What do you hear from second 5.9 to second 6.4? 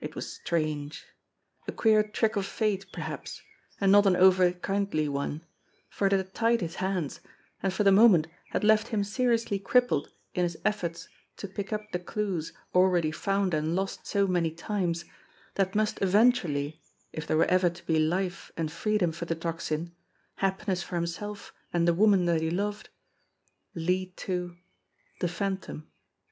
it had